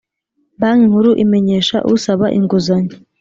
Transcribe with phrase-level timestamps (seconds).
[0.59, 2.93] Banki Nkuru imenyesha usaba inguzanyo